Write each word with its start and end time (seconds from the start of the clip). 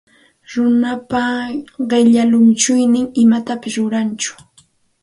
Runapa 0.51 1.21
qilla 1.89 2.23
llunchuynin 2.31 3.07
imatapis 3.23 3.75
rurantsu. 3.81 4.33